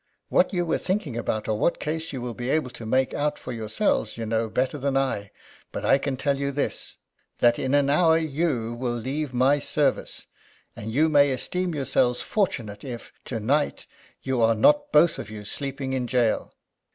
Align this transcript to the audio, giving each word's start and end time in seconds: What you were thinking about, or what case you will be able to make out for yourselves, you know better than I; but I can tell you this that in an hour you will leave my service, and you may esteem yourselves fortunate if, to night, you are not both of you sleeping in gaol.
What 0.29 0.51
you 0.51 0.65
were 0.65 0.79
thinking 0.79 1.15
about, 1.15 1.47
or 1.47 1.59
what 1.59 1.79
case 1.79 2.11
you 2.11 2.21
will 2.23 2.33
be 2.33 2.49
able 2.49 2.71
to 2.71 2.87
make 2.87 3.13
out 3.13 3.37
for 3.37 3.51
yourselves, 3.51 4.17
you 4.17 4.25
know 4.25 4.49
better 4.49 4.79
than 4.79 4.97
I; 4.97 5.29
but 5.71 5.85
I 5.85 5.99
can 5.99 6.17
tell 6.17 6.39
you 6.39 6.51
this 6.51 6.97
that 7.37 7.59
in 7.59 7.75
an 7.75 7.87
hour 7.87 8.17
you 8.17 8.73
will 8.73 8.95
leave 8.95 9.31
my 9.31 9.59
service, 9.59 10.25
and 10.75 10.91
you 10.91 11.07
may 11.07 11.29
esteem 11.29 11.75
yourselves 11.75 12.19
fortunate 12.19 12.83
if, 12.83 13.13
to 13.25 13.39
night, 13.39 13.85
you 14.23 14.41
are 14.41 14.55
not 14.55 14.91
both 14.91 15.19
of 15.19 15.29
you 15.29 15.45
sleeping 15.45 15.93
in 15.93 16.07
gaol. 16.07 16.51